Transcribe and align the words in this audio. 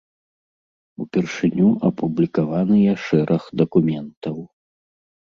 Упершыню 1.05 1.69
апублікаваныя 1.91 2.99
шэраг 3.07 3.43
дакументаў. 3.65 4.35